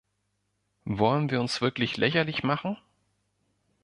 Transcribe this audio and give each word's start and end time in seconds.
Wollen 0.89 1.29
wir 1.29 1.39
uns 1.39 1.61
wirklich 1.61 1.95
lächerlich 1.97 2.41
machen? 2.43 2.75